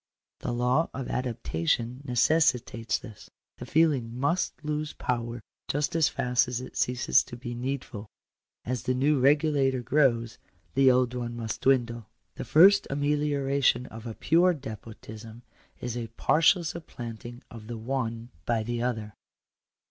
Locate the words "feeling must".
3.67-4.65